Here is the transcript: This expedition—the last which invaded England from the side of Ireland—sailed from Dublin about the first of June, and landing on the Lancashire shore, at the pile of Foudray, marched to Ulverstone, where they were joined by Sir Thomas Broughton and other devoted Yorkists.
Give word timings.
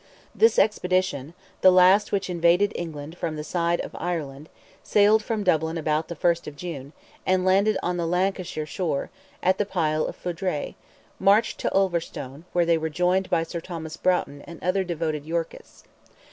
This 0.33 0.57
expedition—the 0.57 1.71
last 1.71 2.11
which 2.11 2.27
invaded 2.27 2.71
England 2.73 3.15
from 3.15 3.35
the 3.35 3.43
side 3.43 3.79
of 3.81 3.91
Ireland—sailed 3.95 5.21
from 5.23 5.43
Dublin 5.43 5.77
about 5.77 6.07
the 6.07 6.15
first 6.15 6.47
of 6.47 6.55
June, 6.55 6.93
and 7.23 7.45
landing 7.45 7.77
on 7.83 7.97
the 7.97 8.07
Lancashire 8.07 8.65
shore, 8.65 9.11
at 9.43 9.59
the 9.59 9.63
pile 9.67 10.07
of 10.07 10.15
Foudray, 10.15 10.73
marched 11.19 11.59
to 11.59 11.71
Ulverstone, 11.75 12.45
where 12.51 12.65
they 12.65 12.79
were 12.79 12.89
joined 12.89 13.29
by 13.29 13.43
Sir 13.43 13.61
Thomas 13.61 13.95
Broughton 13.95 14.41
and 14.47 14.57
other 14.63 14.83
devoted 14.83 15.23
Yorkists. 15.23 15.83